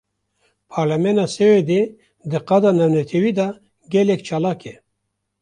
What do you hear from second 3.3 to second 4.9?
de gelek çalak e